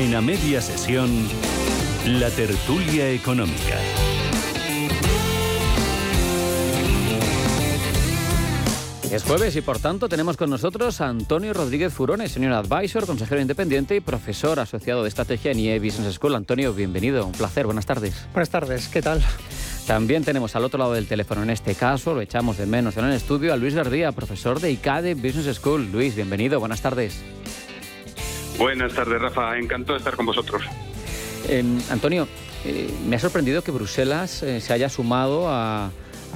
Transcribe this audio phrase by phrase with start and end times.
[0.00, 1.10] En la media sesión,
[2.06, 3.76] la tertulia económica.
[9.12, 13.42] Es jueves y por tanto tenemos con nosotros a Antonio Rodríguez Furones, señor advisor, consejero
[13.42, 16.34] independiente y profesor asociado de estrategia en IE Business School.
[16.34, 18.26] Antonio, bienvenido, un placer, buenas tardes.
[18.32, 19.22] Buenas tardes, ¿qué tal?
[19.86, 23.04] También tenemos al otro lado del teléfono, en este caso, lo echamos de menos en
[23.04, 25.92] el estudio, a Luis Gardía, profesor de ICADE Business School.
[25.92, 27.20] Luis, bienvenido, buenas tardes.
[28.60, 30.62] Buenas tardes, Rafa, encantado de estar con vosotros.
[31.48, 32.28] Em, Antonio,
[32.66, 35.90] eh, me ha sorprendido que Bruselas eh, se haya sumado a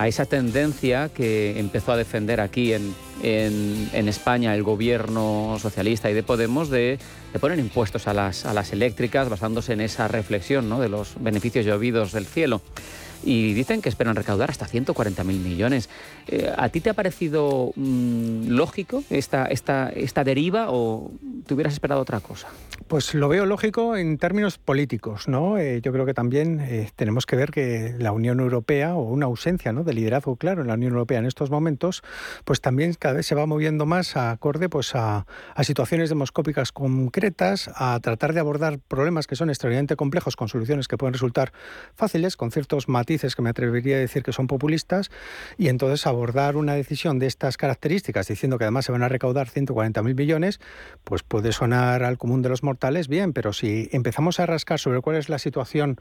[0.06, 6.23] esa tendencia que empezó a defender aquí en, en, España el gobierno socialista y de
[6.23, 6.98] Podemos de,
[7.41, 10.80] poner impuestos a las, a las eléctricas basándose en esa reflexión ¿no?
[10.80, 12.60] de los beneficios llovidos del cielo
[13.24, 15.88] y dicen que esperan recaudar hasta 140.000 millones.
[16.28, 21.10] Eh, ¿A ti te ha parecido mm, lógico esta, esta, esta deriva o
[21.46, 22.48] te hubieras esperado otra cosa?
[22.88, 25.59] Pues lo veo lógico en términos políticos, ¿no?
[25.59, 29.26] Eh, yo creo que también eh, tenemos que ver que la Unión Europea o una
[29.26, 29.85] ausencia ¿no?
[29.85, 32.02] de liderazgo claro en la Unión Europea en estos momentos,
[32.45, 36.73] pues también cada vez se va moviendo más a acorde pues a, a situaciones demoscópicas
[36.73, 41.52] concretas, a tratar de abordar problemas que son extraordinariamente complejos con soluciones que pueden resultar
[41.95, 45.10] fáciles, con ciertos matices que me atrevería a decir que son populistas,
[45.57, 49.48] y entonces abordar una decisión de estas características, diciendo que además se van a recaudar
[49.48, 50.60] 140.000 millones,
[51.04, 55.01] pues puede sonar al común de los mortales bien, pero si empezamos a rascar sobre
[55.01, 55.96] cuál es la situación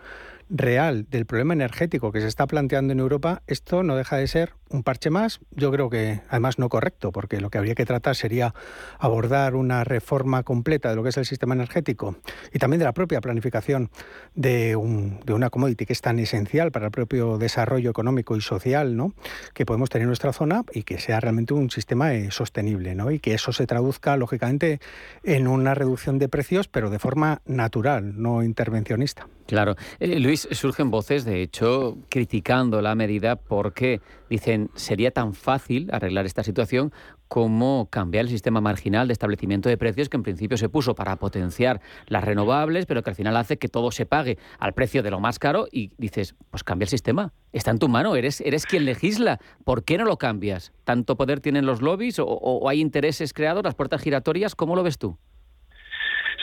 [0.49, 4.53] real del problema energético que se está planteando en Europa, esto no deja de ser
[4.69, 8.15] un parche más, yo creo que además no correcto, porque lo que habría que tratar
[8.15, 8.55] sería
[8.97, 12.17] abordar una reforma completa de lo que es el sistema energético
[12.51, 13.91] y también de la propia planificación
[14.33, 18.41] de, un, de una commodity que es tan esencial para el propio desarrollo económico y
[18.41, 19.13] social ¿no?
[19.53, 23.11] que podemos tener en nuestra zona y que sea realmente un sistema eh, sostenible ¿no?
[23.11, 24.79] y que eso se traduzca lógicamente
[25.23, 29.27] en una reducción de precios, pero de forma natural, no intervencionista.
[29.47, 29.75] Claro.
[29.99, 36.25] Eh, Luis, surgen voces, de hecho, criticando la medida porque dicen sería tan fácil arreglar
[36.25, 36.93] esta situación
[37.33, 41.15] como cambiar el sistema marginal de establecimiento de precios que en principio se puso para
[41.15, 45.09] potenciar las renovables, pero que al final hace que todo se pague al precio de
[45.09, 48.67] lo más caro y dices, pues cambia el sistema, está en tu mano, eres, eres
[48.67, 50.73] quien legisla, ¿por qué no lo cambias?
[50.83, 54.53] ¿Tanto poder tienen los lobbies o, o hay intereses creados, las puertas giratorias?
[54.53, 55.17] ¿Cómo lo ves tú?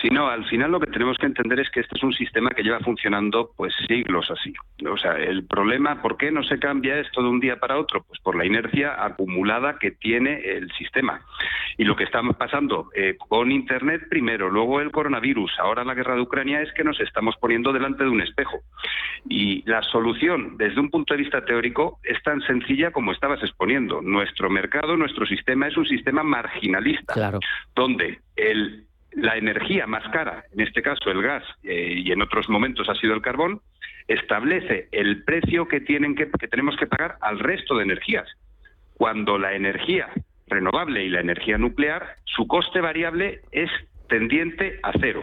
[0.00, 2.50] Sí, no, al final lo que tenemos que entender es que este es un sistema
[2.50, 4.54] que lleva funcionando pues siglos así.
[4.90, 8.02] O sea, el problema, ¿por qué no se cambia esto de un día para otro?
[8.04, 11.20] Pues por la inercia acumulada que tiene el sistema.
[11.76, 16.14] Y lo que estamos pasando eh, con Internet primero, luego el coronavirus, ahora la guerra
[16.14, 18.60] de Ucrania, es que nos estamos poniendo delante de un espejo.
[19.28, 24.00] Y la solución, desde un punto de vista teórico, es tan sencilla como estabas exponiendo.
[24.00, 27.40] Nuestro mercado, nuestro sistema es un sistema marginalista, claro.
[27.74, 32.48] donde el la energía más cara, en este caso el gas eh, y en otros
[32.48, 33.60] momentos ha sido el carbón,
[34.08, 38.28] establece el precio que, tienen que, que tenemos que pagar al resto de energías.
[38.94, 40.08] Cuando la energía
[40.46, 43.70] renovable y la energía nuclear, su coste variable es
[44.08, 45.22] tendiente a cero.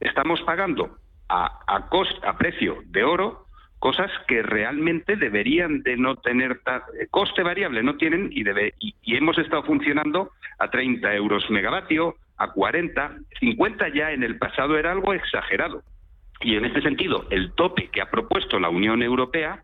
[0.00, 0.96] Estamos pagando
[1.28, 3.46] a, a, precio de oro
[3.78, 6.60] cosas que realmente deberían de no tener
[7.00, 12.16] eh, coste variable, no tienen y, debe, y hemos estado funcionando a 30 euros megavatio,
[12.40, 15.82] a 40, 50 ya en el pasado era algo exagerado.
[16.40, 19.62] Y en este sentido, el tope que ha propuesto la Unión Europea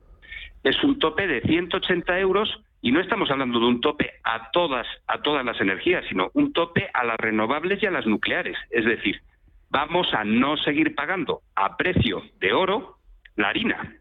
[0.62, 4.86] es un tope de 180 euros y no estamos hablando de un tope a todas,
[5.06, 8.58] a todas las energías, sino un tope a las renovables y a las nucleares.
[8.68, 9.22] Es decir,
[9.70, 12.98] vamos a no seguir pagando a precio de oro
[13.36, 13.96] la harina,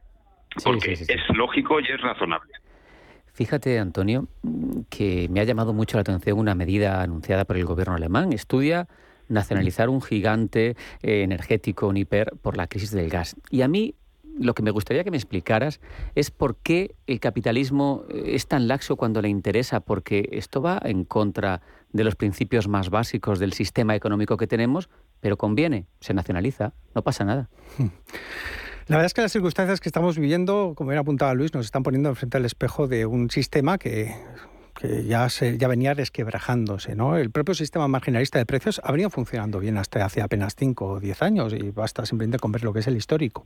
[0.65, 2.51] porque es lógico y es razonable.
[3.35, 4.29] Fíjate, Antonio,
[4.89, 8.31] que me ha llamado mucho la atención una medida anunciada por el gobierno alemán.
[8.31, 8.87] Estudia
[9.27, 13.35] nacionalizar un gigante eh, energético, un hiper, por la crisis del gas.
[13.51, 13.95] Y a mí
[14.39, 15.81] lo que me gustaría que me explicaras
[16.15, 20.79] es por qué el capitalismo eh, es tan laxo cuando le interesa, porque esto va
[20.85, 24.89] en contra de los principios más básicos del sistema económico que tenemos,
[25.19, 27.49] pero conviene, se nacionaliza, no pasa nada.
[28.87, 31.81] La verdad es que las circunstancias que estamos viviendo, como bien apuntaba Luis, nos están
[31.81, 34.15] poniendo enfrente al espejo de un sistema que
[34.75, 36.95] que ya, se, ya venía resquebrajándose.
[36.95, 37.17] ¿no?
[37.17, 40.99] El propio sistema marginalista de precios ha venido funcionando bien hasta hace apenas 5 o
[40.99, 43.45] 10 años y basta simplemente con ver lo que es el histórico.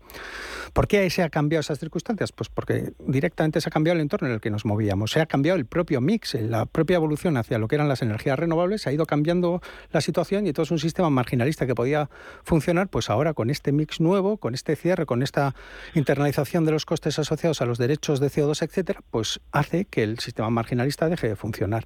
[0.74, 2.32] ¿Por qué se ha cambiado esas circunstancias?
[2.32, 5.26] Pues porque directamente se ha cambiado el entorno en el que nos movíamos, se ha
[5.28, 8.90] cambiado el propio mix, la propia evolución hacia lo que eran las energías renovables, se
[8.90, 9.62] ha ido cambiando
[9.92, 12.10] la situación y todo es un sistema marginalista que podía
[12.44, 15.56] funcionar, pues ahora con este mix nuevo, con este cierre, con esta
[15.94, 20.20] internalización de los costes asociados a los derechos de CO2, etcétera, pues hace que el
[20.20, 21.84] sistema marginalista de de funcionar.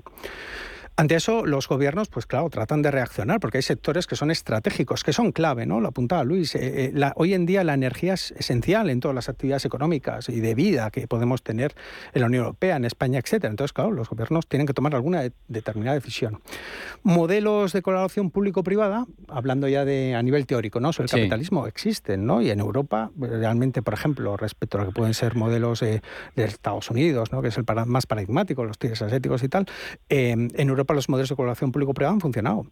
[0.95, 5.03] Ante eso, los gobiernos, pues claro, tratan de reaccionar porque hay sectores que son estratégicos,
[5.03, 5.79] que son clave, ¿no?
[5.79, 6.53] Lo apuntaba Luis.
[6.53, 10.39] Eh, eh, hoy en día la energía es esencial en todas las actividades económicas y
[10.39, 11.73] de vida que podemos tener
[12.13, 13.49] en la Unión Europea, en España, etcétera.
[13.49, 16.41] Entonces, claro, los gobiernos tienen que tomar alguna determinada decisión.
[17.01, 20.93] Modelos de colaboración público-privada, hablando ya de a nivel teórico, ¿no?
[20.93, 22.39] Sobre el capitalismo existen, ¿no?
[22.41, 26.01] Y en Europa, realmente, por ejemplo, respecto a lo que pueden ser modelos de
[26.35, 27.41] Estados Unidos, ¿no?
[27.41, 29.65] Que es el más paradigmático, los tigres asiáticos y tal,
[30.09, 32.65] eh, en Europa los modelos de colaboración público-privada han funcionado.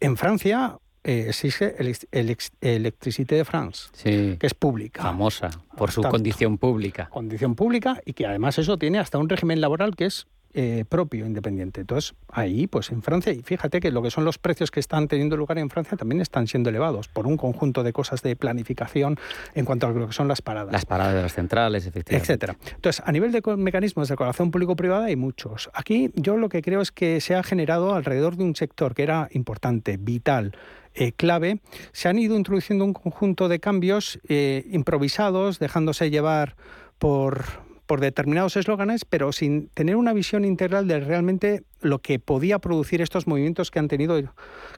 [0.00, 5.02] En Francia eh, existe el, Electricité de France, que es pública.
[5.02, 7.08] Famosa por su condición pública.
[7.10, 11.26] Condición pública y que además eso tiene hasta un régimen laboral que es eh, propio
[11.26, 11.80] independiente.
[11.80, 15.08] Entonces, ahí, pues en Francia, y fíjate que lo que son los precios que están
[15.08, 19.18] teniendo lugar en Francia también están siendo elevados por un conjunto de cosas de planificación
[19.54, 20.72] en cuanto a lo que son las paradas.
[20.72, 22.32] Las paradas de las centrales, efectivamente.
[22.32, 22.56] Etcétera.
[22.74, 25.70] Entonces, a nivel de mecanismos de colaboración público-privada hay muchos.
[25.74, 29.02] Aquí yo lo que creo es que se ha generado alrededor de un sector que
[29.02, 30.52] era importante, vital,
[30.94, 31.60] eh, clave,
[31.92, 36.56] se han ido introduciendo un conjunto de cambios eh, improvisados, dejándose llevar
[36.98, 37.44] por,
[37.92, 43.02] por determinados eslóganes, pero sin tener una visión integral de realmente lo que podía producir
[43.02, 44.20] estos movimientos que han tenido,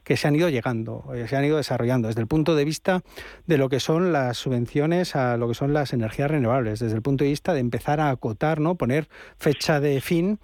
[0.03, 3.03] que se han ido llegando, eh, se han ido desarrollando, desde el punto de vista
[3.45, 7.01] de lo que son las subvenciones a lo que son las energías renovables, desde el
[7.01, 8.75] punto de vista de empezar a acotar, ¿no?
[8.75, 9.07] poner
[9.37, 10.39] fecha de fin,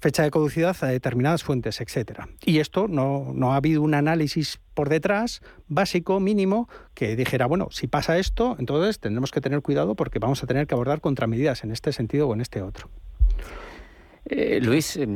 [0.00, 2.28] fecha de caducidad a determinadas fuentes, etcétera.
[2.44, 7.68] Y esto no, no ha habido un análisis por detrás, básico, mínimo, que dijera, bueno,
[7.70, 11.64] si pasa esto, entonces tendremos que tener cuidado porque vamos a tener que abordar contramedidas
[11.64, 12.88] en este sentido o en este otro.
[14.34, 15.14] Eh, Luis, em,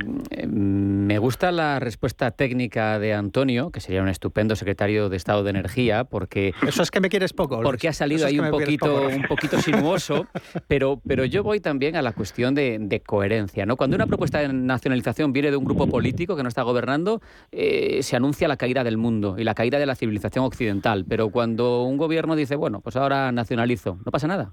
[0.51, 5.49] me gusta la respuesta técnica de Antonio, que sería un estupendo secretario de Estado de
[5.49, 6.53] Energía, porque...
[6.69, 7.63] Eso es que me quieres poco.
[7.63, 10.27] Porque ha salido ahí un poquito, un poquito sinuoso,
[10.69, 13.65] pero, pero yo voy también a la cuestión de, coherencia.
[13.65, 13.77] ¿no?
[13.79, 17.23] Cuando una propuesta de nacionalización viene de un grupo político que no está gobernando,
[17.53, 21.07] eh, se anuncia la caída del mundo y la caída de la civilización occidental.
[21.09, 24.53] Pero cuando un gobierno dice, bueno, pues ahora nacionalizo, no pasa nada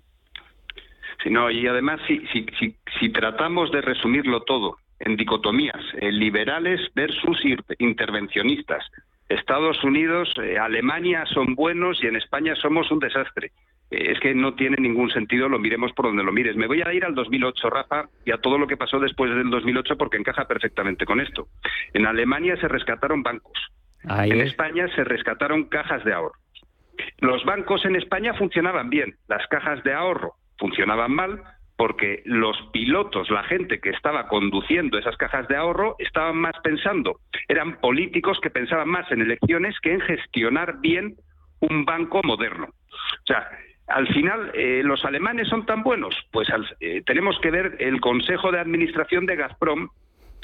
[1.26, 7.42] y además, si, si, si, tratamos de resumirlo todo en dicotomías, eh, liberales versus
[7.80, 8.86] intervencionistas,
[9.30, 13.52] Estados Unidos, eh, Alemania son buenos y en España somos un desastre.
[13.90, 16.56] Eh, es que no tiene ningún sentido, lo miremos por donde lo mires.
[16.56, 19.50] Me voy a ir al 2008, Rafa, y a todo lo que pasó después del
[19.50, 21.48] 2008 porque encaja perfectamente con esto.
[21.94, 23.58] En Alemania se rescataron bancos.
[24.04, 26.38] en España se rescataron cajas de ahorro.
[27.20, 31.44] Los bancos en España funcionaban bien, las cajas de ahorro funcionaban mal
[31.76, 37.20] porque los pilotos, la gente que estaba conduciendo esas cajas de ahorro, estaban más pensando,
[37.50, 41.16] eran políticos que pensaban más en elecciones que en gestionar bien
[41.60, 42.68] un banco moderno.
[42.68, 43.50] O sea,
[43.88, 46.16] al final, eh, ¿los alemanes son tan buenos?
[46.32, 46.48] Pues
[46.80, 49.90] eh, tenemos que ver el Consejo de Administración de Gazprom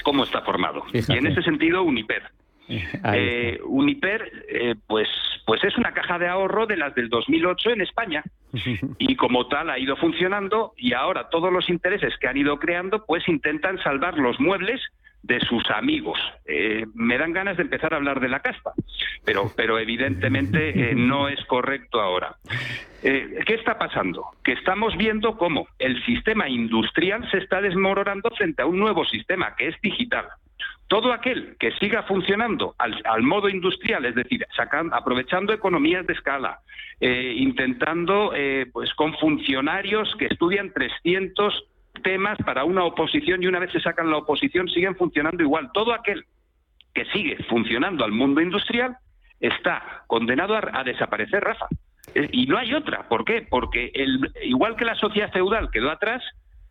[0.04, 0.84] cómo está formado.
[0.92, 2.24] Y en ese sentido, Uniper.
[3.12, 5.08] Eh, Uniper, eh, pues,
[5.46, 8.22] pues es una caja de ahorro de las del 2008 en España
[8.98, 13.04] y como tal ha ido funcionando y ahora todos los intereses que han ido creando
[13.06, 14.80] pues intentan salvar los muebles
[15.22, 16.18] de sus amigos.
[16.46, 18.72] Eh, me dan ganas de empezar a hablar de la casta,
[19.24, 22.36] pero, pero evidentemente no es correcto ahora.
[23.02, 24.24] ¿Qué está pasando?
[24.44, 29.56] Que estamos viendo cómo el sistema industrial se está desmoronando frente a un nuevo sistema
[29.56, 30.26] que es digital
[30.90, 34.44] todo aquel que siga funcionando al, modo industrial, es decir,
[34.90, 36.58] aprovechando economías de escala,
[36.98, 41.64] eh, intentando, eh, pues con funcionarios que estudian 300
[42.02, 45.70] temas para una oposición y una vez se sacan la oposición siguen funcionando igual.
[45.72, 46.24] Todo aquel
[46.92, 48.96] que sigue funcionando al mundo industrial
[49.38, 51.68] está condenado a, desaparecer, Rafa.
[52.16, 53.08] Eh, y no hay otra.
[53.08, 53.46] ¿Por qué?
[53.48, 53.92] Porque
[54.42, 56.24] igual que la sociedad feudal quedó atrás,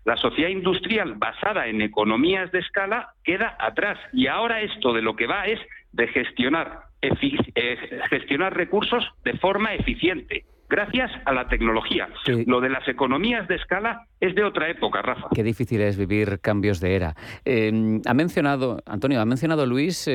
[0.05, 5.15] la sociedad industrial basada en economías de escala queda atrás y ahora esto de lo
[5.15, 5.59] que va es
[5.91, 7.77] de gestionar, eh,
[8.09, 12.07] gestionar recursos de forma eficiente gracias a la tecnología.
[12.45, 15.27] Lo de las economías de escala es de otra época, Rafa.
[15.33, 17.15] Qué difícil es vivir cambios de era.
[17.43, 20.09] Eh, ha mencionado, Antonio, ha mencionado Luis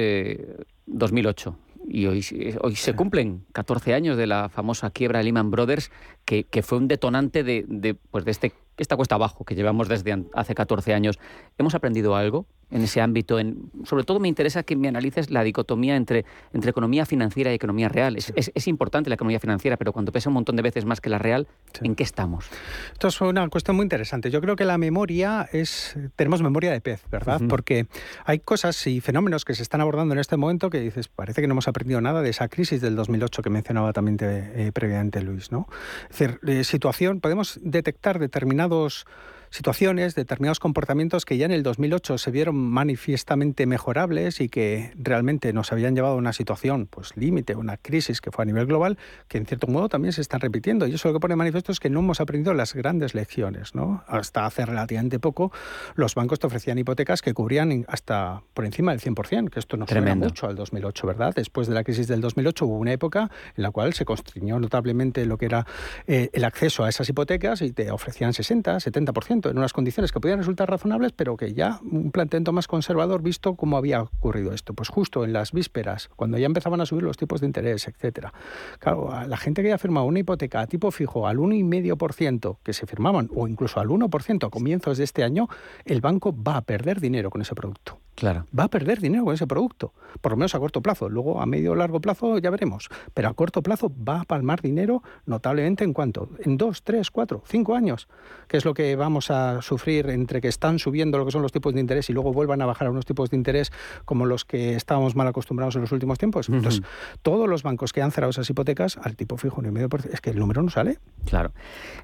[0.86, 1.58] 2008.
[1.58, 2.24] Eh, y hoy,
[2.62, 5.90] hoy se cumplen 14 años de la famosa quiebra de Lehman Brothers,
[6.24, 9.88] que, que fue un detonante de, de, pues de este esta cuesta abajo que llevamos
[9.88, 11.18] desde hace 14 años,
[11.58, 12.46] ¿hemos aprendido algo?
[12.70, 13.38] en ese ámbito.
[13.38, 17.54] En, sobre todo me interesa que me analices la dicotomía entre, entre economía financiera y
[17.54, 18.16] economía real.
[18.16, 21.08] Es, es, importante la economía financiera, pero cuando pesa un montón de veces más que
[21.08, 21.46] la real,
[21.82, 22.46] ¿en qué estamos?
[22.92, 24.30] Esto es una cuestión muy interesante.
[24.30, 25.96] Yo creo que la memoria es...
[26.16, 27.40] Tenemos memoria de pez, ¿verdad?
[27.48, 27.86] Porque
[28.24, 31.46] hay cosas y fenómenos que se están abordando en este momento que dices, parece que
[31.46, 35.52] no hemos aprendido nada de esa crisis del 2008 que mencionaba también eh, previamente Luis,
[35.52, 35.68] ¿no?
[36.10, 38.18] Es decir, eh, situación, podemos detectar
[38.68, 39.06] determinados
[39.54, 45.52] situaciones, determinados comportamientos que ya en el 2008 se vieron manifiestamente mejorables y que realmente
[45.52, 48.98] nos habían llevado a una situación pues límite, una crisis que fue a nivel global,
[49.28, 50.88] que en cierto modo también se están repitiendo.
[50.88, 53.76] Y eso lo que pone manifiesto es que no hemos aprendido las grandes lecciones.
[53.76, 54.02] ¿no?
[54.08, 55.52] Hasta hace relativamente poco
[55.94, 59.86] los bancos te ofrecían hipotecas que cubrían hasta por encima del 100%, que esto no
[59.86, 61.32] suena mucho al 2008, ¿verdad?
[61.32, 65.24] Después de la crisis del 2008 hubo una época en la cual se constriñó notablemente
[65.26, 65.64] lo que era
[66.08, 70.20] eh, el acceso a esas hipotecas y te ofrecían 60, 70% en unas condiciones que
[70.20, 74.74] podían resultar razonables, pero que ya un planteamiento más conservador visto cómo había ocurrido esto.
[74.74, 78.32] Pues justo en las vísperas, cuando ya empezaban a subir los tipos de interés, etcétera.
[78.78, 82.86] Claro, la gente que había firmado una hipoteca a tipo fijo al 1,5% que se
[82.86, 85.48] firmaban, o incluso al 1% a comienzos de este año,
[85.84, 88.03] el banco va a perder dinero con ese producto.
[88.14, 88.46] Claro.
[88.56, 91.08] Va a perder dinero con ese producto, por lo menos a corto plazo.
[91.08, 92.88] Luego, a medio o largo plazo, ya veremos.
[93.12, 97.42] Pero a corto plazo va a palmar dinero notablemente en cuanto, en dos, tres, cuatro,
[97.46, 98.08] cinco años,
[98.46, 101.52] que es lo que vamos a sufrir entre que están subiendo lo que son los
[101.52, 103.72] tipos de interés y luego vuelvan a bajar a unos tipos de interés
[104.04, 106.48] como los que estábamos mal acostumbrados en los últimos tiempos.
[106.48, 106.82] Entonces,
[107.22, 110.20] todos los bancos que han cerrado esas hipotecas al tipo fijo, y medio por es
[110.20, 110.98] que el número no sale.
[111.24, 111.52] Claro.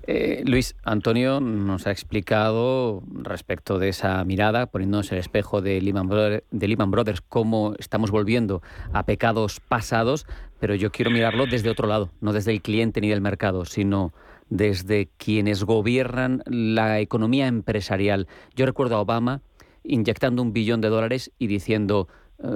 [0.07, 6.00] Eh, Luis, Antonio nos ha explicado respecto de esa mirada, poniéndonos el espejo de Lima
[6.09, 10.27] de Lehman Brothers, cómo estamos volviendo a pecados pasados,
[10.59, 14.13] pero yo quiero mirarlo desde otro lado, no desde el cliente ni del mercado, sino
[14.49, 18.27] desde quienes gobiernan la economía empresarial.
[18.55, 19.43] Yo recuerdo a Obama
[19.85, 22.09] inyectando un billón de dólares y diciendo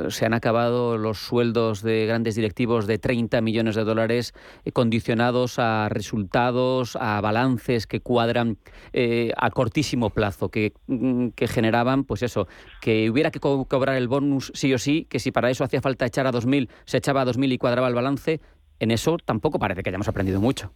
[0.09, 4.33] se han acabado los sueldos de grandes directivos de 30 millones de dólares
[4.65, 8.57] eh, condicionados a resultados, a balances que cuadran
[8.93, 12.49] eh, a cortísimo plazo, que, mm, que, generaban, pues eso,
[12.81, 16.07] que hubiera que cobrar el bonus sí o sí, que si para eso hacía falta
[16.07, 18.41] echar a 2.000, se echaba a 2.000 y cuadraba el balance.
[18.81, 20.73] En eso tampoco parece que hayamos aprendido mucho.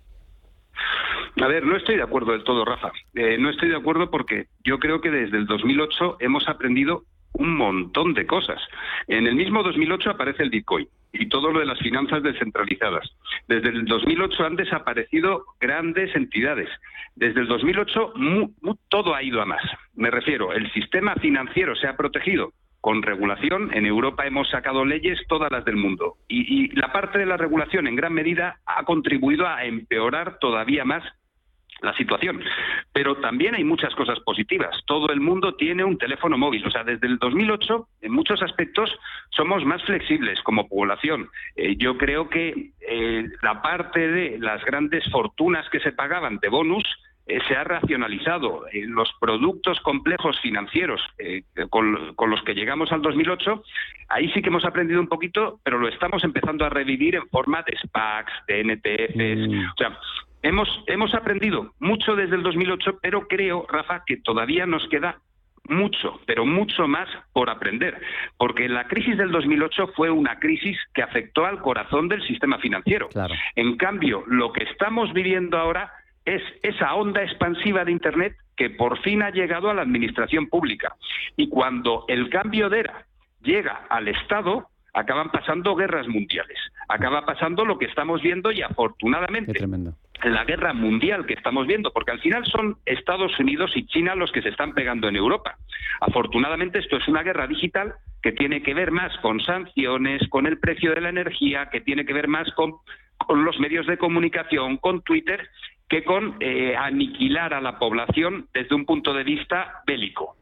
[1.40, 2.90] A ver, no estoy de acuerdo del todo, Rafa.
[3.14, 8.14] no estoy de acuerdo porque yo creo que desde el 2008 hemos aprendido un montón
[8.14, 8.60] de cosas.
[9.06, 13.08] En el mismo 2008 aparece el Bitcoin y todo lo de las finanzas descentralizadas.
[13.46, 16.68] Desde el 2008 han desaparecido grandes entidades.
[17.16, 18.12] Desde el 2008
[18.88, 19.62] todo ha ido a más.
[19.94, 23.70] Me refiero, el sistema financiero se ha protegido con regulación.
[23.74, 26.16] En Europa hemos sacado leyes, todas las del mundo.
[26.28, 30.84] Y, y la parte de la regulación, en gran medida, ha contribuido a empeorar todavía
[30.84, 31.02] más
[31.80, 32.42] la situación.
[32.92, 34.74] Pero también hay muchas cosas positivas.
[34.86, 36.66] Todo el mundo tiene un teléfono móvil.
[36.66, 38.90] O sea, desde el 2008, en muchos aspectos,
[39.30, 41.28] somos más flexibles como población.
[41.56, 46.48] Eh, yo creo que eh, la parte de las grandes fortunas que se pagaban de
[46.48, 46.84] bonus
[47.26, 48.64] eh, se ha racionalizado.
[48.72, 51.02] los productos complejos financieros
[51.68, 53.62] con, los que llegamos al 2008,
[54.08, 57.62] ahí sí que hemos aprendido un poquito, pero lo estamos empezando a revivir en forma
[57.62, 59.48] de SPACs, de NTFs.
[59.48, 59.66] Mm.
[59.66, 59.98] O sea,
[60.42, 65.18] Hemos, hemos aprendido mucho desde el 2008, pero creo, Rafa, que todavía nos queda
[65.68, 68.00] mucho, pero mucho más por aprender,
[68.36, 73.08] porque la crisis del 2008 fue una crisis que afectó al corazón del sistema financiero.
[73.54, 75.92] En cambio, lo que estamos viviendo ahora
[76.24, 80.94] es esa onda expansiva de Internet que por fin ha llegado a la administración pública.
[81.36, 83.06] Y cuando el cambio de era
[83.42, 86.58] llega al Estado, acaban pasando guerras mundiales.
[86.88, 89.52] Acaba pasando lo que estamos viendo y afortunadamente
[90.24, 94.32] la guerra mundial que estamos viendo, porque al final son Estados Unidos y China los
[94.32, 95.56] que se están pegando en Europa.
[96.00, 100.58] Afortunadamente esto es una guerra digital que tiene que ver más con sanciones, con el
[100.58, 102.74] precio de la energía, que tiene que ver más con,
[103.28, 105.48] los medios de comunicación, con Twitter,
[105.88, 110.36] que con eh, aniquilar a la población desde un punto de vista bélico.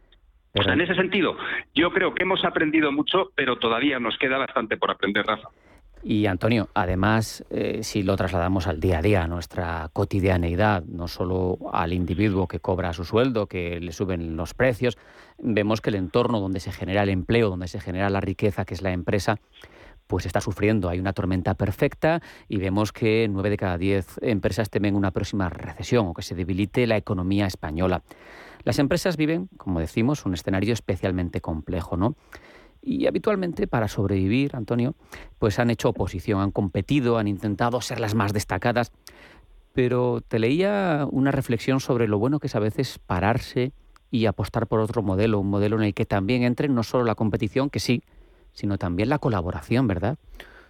[0.59, 1.37] O sea, en ese sentido,
[1.75, 5.49] yo creo que hemos aprendido mucho, pero todavía nos queda bastante por aprender, Rafa.
[6.09, 11.09] Y Antonio, además, eh, si lo trasladamos al día a día, a nuestra cotidianeidad, no
[11.09, 14.97] solo al individuo que cobra su sueldo, que le suben los precios,
[15.37, 18.75] vemos que el entorno donde se genera el empleo, donde se genera la riqueza, que
[18.75, 19.41] es la empresa,
[20.07, 20.89] pues está sufriendo.
[20.89, 25.49] Hay una tormenta perfecta y vemos que nueve de cada diez empresas temen una próxima
[25.49, 28.05] recesión o que se debilite la economía española.
[28.63, 32.15] Las empresas viven, como decimos, un escenario especialmente complejo, ¿no?
[32.87, 34.95] Y habitualmente para sobrevivir, Antonio,
[35.41, 38.93] pues han hecho oposición, han competido, han intentado ser las más destacadas.
[39.73, 43.73] Pero te leía una reflexión sobre lo bueno que es a veces pararse
[44.13, 47.17] y apostar por otro modelo, un modelo en el que también entre no solo la
[47.17, 48.05] competición, que sí,
[48.53, 50.17] sino también la colaboración, ¿verdad?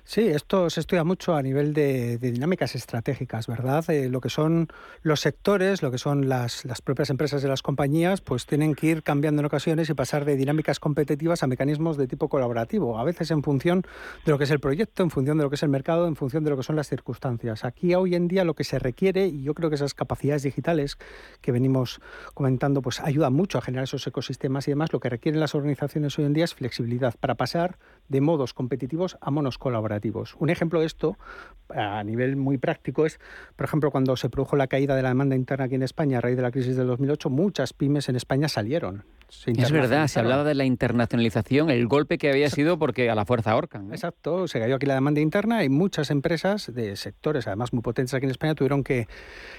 [0.08, 3.90] Sí, esto se estudia mucho a nivel de, dinámicas estratégicas, ¿verdad?
[3.90, 4.68] Eh, lo que son
[5.02, 8.86] los sectores, lo que son las, las, propias empresas de las compañías, pues tienen que
[8.86, 13.04] ir cambiando en ocasiones y pasar de dinámicas competitivas a mecanismos de tipo colaborativo, a
[13.04, 13.82] veces en función
[14.24, 16.14] de lo que es el proyecto, en función de lo que es el mercado, en
[16.14, 17.64] función de lo que son las circunstancias.
[17.64, 20.98] Aquí hoy en día lo que se requiere, y yo creo que esas capacidades digitales
[21.40, 22.00] que venimos
[22.32, 26.16] comentando, pues ayudan mucho a generar esos ecosistemas y demás, lo que requieren las organizaciones
[26.16, 29.95] hoy en día es flexibilidad para pasar de modos competitivos a monos colaborativos.
[30.38, 31.18] Un ejemplo de esto,
[31.68, 33.18] a nivel muy práctico, es,
[33.56, 36.20] por ejemplo, cuando se produjo la caída de la demanda interna aquí en España a
[36.20, 39.04] raíz de la crisis del 2008, muchas pymes en España salieron
[39.46, 43.24] es verdad, se hablaba de la internacionalización, el golpe que había sido porque a la
[43.24, 43.90] fuerza ahorcan.
[43.90, 48.14] Exacto, se cayó aquí la demanda interna y muchas empresas de sectores, además muy potentes
[48.14, 49.08] aquí en España, tuvieron que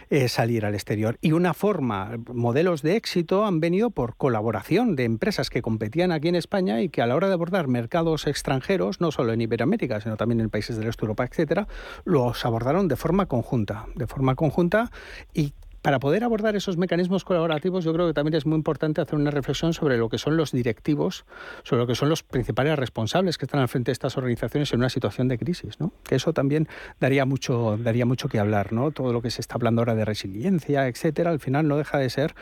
[0.09, 1.17] eh, salir al exterior.
[1.21, 6.29] Y una forma, modelos de éxito han venido por colaboración de empresas que competían aquí
[6.29, 9.99] en España y que a la hora de abordar mercados extranjeros, no solo en Iberoamérica,
[9.99, 11.67] sino también en países del este de Europa, etcétera,
[12.05, 14.91] los abordaron de forma conjunta, de forma conjunta
[15.33, 15.53] y
[15.87, 19.31] para poder abordar esos mecanismos colaborativos, yo creo que también es muy importante hacer una
[19.31, 21.23] reflexión sobre lo que son los directivos,
[21.63, 24.79] sobre lo que son los principales responsables que están al frente de estas organizaciones en
[24.79, 25.93] una situación de crisis, ¿no?
[26.03, 26.67] Que eso también
[26.99, 28.91] daría mucho, daría mucho que hablar, ¿no?
[28.91, 32.09] Todo lo que se está hablando ahora de resiliencia, etcétera, al final no deja de
[32.09, 32.35] ser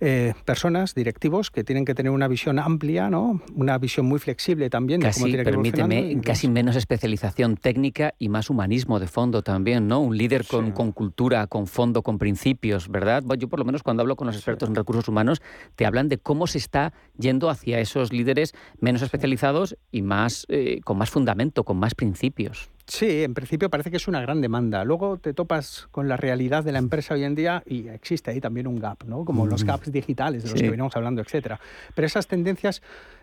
[0.00, 3.40] eh, personas, directivos, que tienen que tener una visión amplia, ¿no?
[3.54, 8.28] Una visión muy flexible también casi, de cómo que permíteme, casi menos especialización técnica y
[8.28, 10.00] más humanismo de fondo también, ¿no?
[10.00, 13.22] Un líder con, con cultura, con fondo, con principios ¿verdad?
[13.38, 15.42] Yo por lo menos cuando hablo con los expertos en recursos humanos,
[15.76, 20.80] te hablan de cómo se está yendo hacia esos líderes menos especializados y más eh,
[20.84, 22.70] con más fundamento, con más principios.
[22.88, 24.82] Sí, en principio parece que es una gran demanda.
[24.82, 28.40] Luego te topas con la realidad de la empresa hoy en día y existe ahí
[28.40, 29.26] también un gap, ¿no?
[29.26, 31.60] Como los gaps digitales de los que venimos hablando, etcétera.
[31.94, 32.80] Pero esas tendencias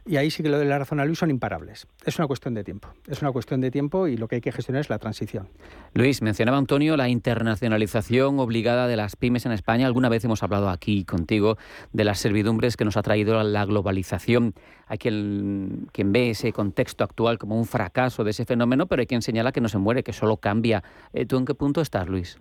[0.07, 1.87] y ahí sí que lo de la razón a Luis son imparables.
[2.05, 2.89] Es una cuestión de tiempo.
[3.07, 5.49] Es una cuestión de tiempo y lo que hay que gestionar es la transición.
[5.95, 9.87] Luis, mencionaba Antonio la internacionalización obligada de las pymes en España.
[9.87, 11.57] Alguna vez hemos hablado aquí contigo
[11.91, 14.53] de las servidumbres que nos ha traído la globalización.
[14.85, 19.07] Hay quien, quien ve ese contexto actual como un fracaso de ese fenómeno, pero hay
[19.07, 20.83] quien señala que no se muere, que solo cambia.
[21.13, 22.39] Eh, ¿Tú en qué punto estás, Luis?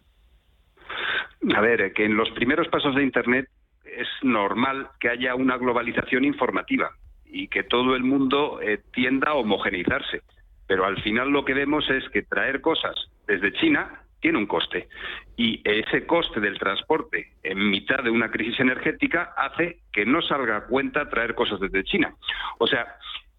[1.55, 3.49] A ver, que en los primeros pasos de Internet
[3.85, 6.91] es normal que haya una globalización informativa
[7.25, 10.23] y que todo el mundo eh, tienda a homogeneizarse.
[10.67, 12.95] Pero al final lo que vemos es que traer cosas
[13.27, 14.89] desde China tiene un coste
[15.37, 20.57] y ese coste del transporte en mitad de una crisis energética hace que no salga
[20.57, 22.15] a cuenta traer cosas desde China.
[22.59, 22.87] O sea,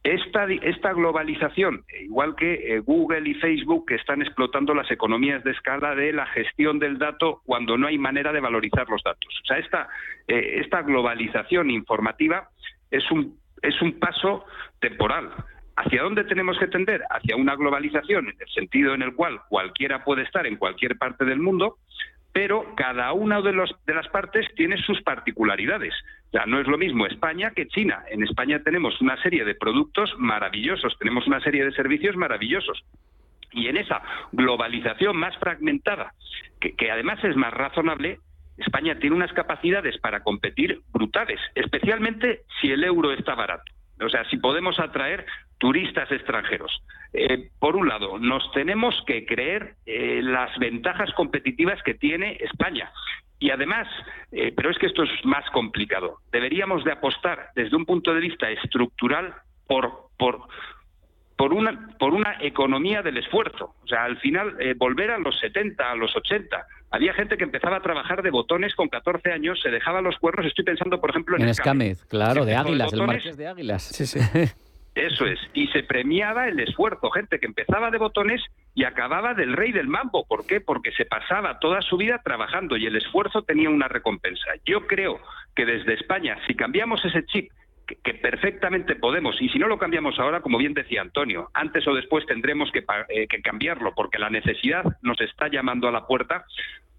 [0.05, 5.51] esta, esta globalización, igual que eh, Google y Facebook, que están explotando las economías de
[5.51, 9.33] escala de la gestión del dato cuando no hay manera de valorizar los datos.
[9.41, 9.87] O sea, esta,
[10.27, 12.49] eh, esta globalización informativa
[12.91, 14.45] es un es un paso
[14.79, 15.31] temporal.
[15.75, 17.01] ¿Hacia dónde tenemos que tender?
[17.09, 21.25] Hacia una globalización, en el sentido en el cual cualquiera puede estar en cualquier parte
[21.25, 21.77] del mundo,
[22.35, 25.93] pero cada una de, los, de las partes tiene sus particularidades.
[26.27, 28.03] O sea, no es lo mismo España que China.
[28.09, 32.83] En España tenemos una serie de productos maravillosos, tenemos una serie de servicios maravillosos.
[33.53, 34.01] Y en esa
[34.33, 36.11] globalización más fragmentada,
[36.59, 38.19] que además es más razonable,
[38.57, 43.71] España tiene unas capacidades para competir brutales, especialmente si el euro está barato.
[44.01, 45.25] O sea, si podemos atraer
[45.57, 46.81] turistas extranjeros.
[47.13, 52.91] Eh, por un lado, nos tenemos que creer eh, las ventajas competitivas que tiene España.
[53.39, 53.87] Y además,
[54.31, 58.21] eh, pero es que esto es más complicado, deberíamos de apostar desde un punto de
[58.21, 59.33] vista estructural
[59.67, 60.41] por, por,
[61.37, 63.75] por una, por una economía del esfuerzo.
[63.83, 67.77] O sea, al final, volver a los 70, a los 80, había gente que empezaba
[67.77, 70.45] a trabajar de botones con 14 años, se dejaba los cuernos.
[70.45, 72.05] Estoy pensando, por ejemplo, en, en Escámez.
[72.05, 73.83] Claro, de Águilas, el Marqués de Águilas.
[73.83, 74.19] Sí, sí.
[74.95, 75.39] Eso es.
[75.53, 77.11] Y se premiaba el esfuerzo.
[77.11, 78.41] Gente que empezaba de botones
[78.73, 80.25] y acababa del rey del mambo.
[80.25, 80.61] ¿Por qué?
[80.61, 84.45] Porque se pasaba toda su vida trabajando y el esfuerzo tenía una recompensa.
[84.65, 85.19] Yo creo
[85.53, 87.51] que desde España, si cambiamos ese chip
[87.85, 91.93] que, perfectamente podemos, y si no lo cambiamos ahora, como bien decía Antonio, antes o
[91.93, 96.45] después tendremos que, eh, cambiarlo, porque la necesidad nos está llamando a la puerta,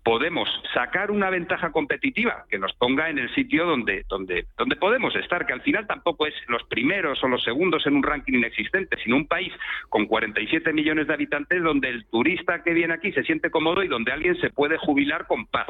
[0.07, 5.16] podemos sacar una ventaja competitiva que nos ponga en el sitio donde, donde, donde podemos
[5.16, 8.97] estar, que al final tampoco es los primeros o los segundos en un ranking inexistente,
[9.03, 9.53] sino un país
[9.88, 13.88] con 47 millones de habitantes donde el turista que viene aquí se siente cómodo y
[13.88, 15.66] donde alguien se puede jubilar con paz.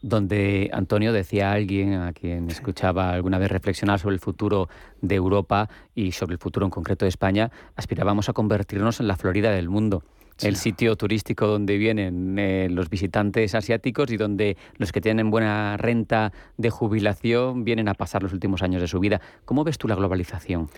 [0.00, 4.68] Donde Antonio decía a alguien a quien escuchaba alguna vez reflexionar sobre el futuro
[5.02, 9.16] de Europa y sobre el futuro en concreto de España, aspirábamos a convertirnos en la
[9.16, 10.04] Florida del mundo
[10.40, 15.76] el sitio turístico donde vienen eh, los visitantes asiáticos y donde los que tienen buena
[15.76, 19.20] renta de jubilación vienen a pasar los últimos años de su vida.
[19.44, 20.68] ¿Cómo ves tú la globalización?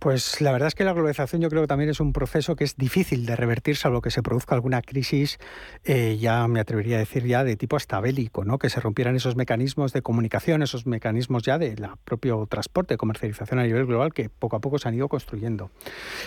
[0.00, 2.64] Pues la verdad es que la globalización yo creo que también es un proceso que
[2.64, 5.36] es difícil de revertir, salvo que se produzca alguna crisis,
[5.84, 8.58] eh, ya me atrevería a decir ya de tipo hasta bélico, ¿no?
[8.58, 13.58] que se rompieran esos mecanismos de comunicación, esos mecanismos ya de la propio transporte, comercialización
[13.58, 15.70] a nivel global que poco a poco se han ido construyendo.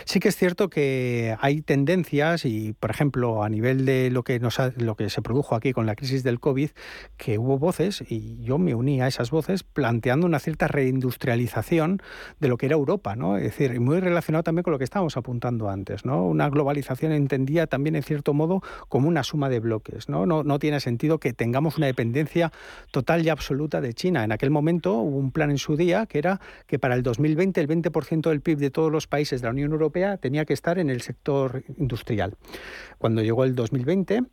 [0.06, 4.40] Sí que es cierto que hay tendencias y, por ejemplo, a nivel de lo que,
[4.40, 6.70] nos lo que se produjo aquí con la crisis del COVID,
[7.18, 12.04] que hubo voces, y yo me uní a esas voces, planteando una cierta reindustrialización
[12.40, 13.38] de lo que era Europa, ¿no?
[13.38, 16.26] Es decir, y muy relacionado también con lo que estábamos apuntando antes, ¿no?
[16.26, 20.26] Una globalización entendía también en cierto modo como una suma de bloques, ¿no?
[20.26, 22.52] No, no tiene sentido que tengamos una dependencia
[22.92, 24.24] total y absoluta de China.
[24.24, 27.62] En aquel momento hubo un plan en su día que era que para el 2020
[27.62, 30.80] el 20% del PIB de todos los países de la Unión Europea tenía que estar
[30.80, 32.36] en el sector industrial.
[32.98, 34.24] Cuando llegó el 2020,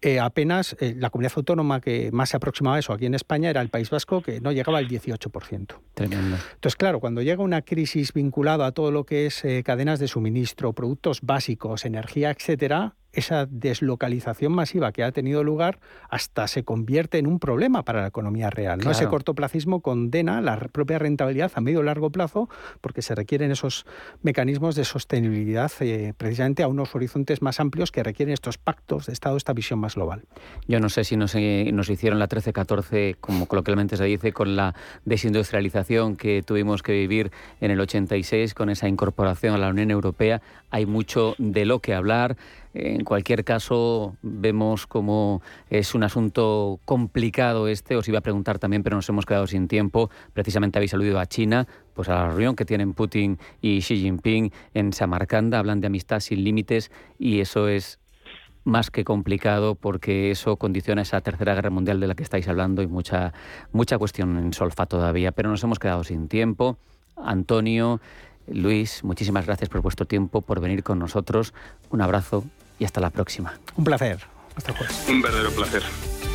[0.00, 3.50] eh, apenas eh, la comunidad autónoma que más se aproximaba a eso aquí en España
[3.50, 5.74] era el País Vasco, que no llegaba al 18%.
[5.94, 6.36] Tremendo.
[6.54, 10.08] Entonces, claro, cuando llega una crisis vinculada a todo lo que es eh, cadenas de
[10.08, 17.18] suministro, productos básicos, energía, etcétera, esa deslocalización masiva que ha tenido lugar hasta se convierte
[17.18, 18.80] en un problema para la economía real.
[18.84, 18.90] ¿no?
[18.90, 22.48] Ese cortoplacismo condena la propia rentabilidad a medio y largo plazo
[22.80, 23.86] porque se requieren esos
[24.22, 29.12] mecanismos de sostenibilidad eh, precisamente a unos horizontes más amplios que requieren estos pactos de
[29.12, 30.22] Estado, esta visión más global.
[30.66, 34.56] Yo no sé si nos, eh, nos hicieron la 13-14, como coloquialmente se dice, con
[34.56, 34.74] la
[35.04, 40.42] desindustrialización que tuvimos que vivir en el 86, con esa incorporación a la Unión Europea.
[40.70, 42.36] Hay mucho de lo que hablar.
[42.74, 47.94] En cualquier caso, vemos como es un asunto complicado este.
[47.94, 50.10] Os iba a preguntar también, pero nos hemos quedado sin tiempo.
[50.32, 54.50] Precisamente habéis aludido a China, pues a la reunión que tienen Putin y Xi Jinping
[54.74, 55.60] en Samarcanda.
[55.60, 58.00] Hablan de amistad sin límites y eso es
[58.64, 62.82] más que complicado porque eso condiciona esa tercera guerra mundial de la que estáis hablando
[62.82, 63.32] y mucha,
[63.70, 65.30] mucha cuestión en solfa todavía.
[65.30, 66.76] Pero nos hemos quedado sin tiempo.
[67.16, 68.00] Antonio,
[68.48, 71.54] Luis, muchísimas gracias por vuestro tiempo, por venir con nosotros.
[71.90, 72.42] Un abrazo
[72.78, 73.54] y hasta la próxima.
[73.76, 74.20] Un placer.
[75.08, 75.82] Un verdadero placer.